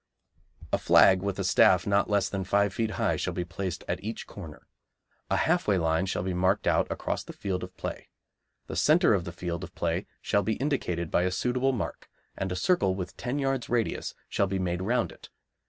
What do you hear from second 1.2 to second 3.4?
with a staff not less than five feet high shall